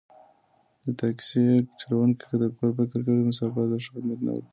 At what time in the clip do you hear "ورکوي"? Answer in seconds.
4.33-4.49